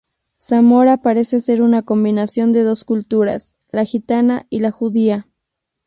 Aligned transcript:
Zamora 0.39 0.97
parece 1.03 1.39
ser 1.41 1.61
una 1.61 1.83
combinación 1.83 2.53
de 2.53 2.63
dos 2.63 2.85
culturas; 2.85 3.57
la 3.69 3.85
gitana 3.85 4.47
y 4.49 4.61
la 4.61 4.71
judía. 4.71 5.27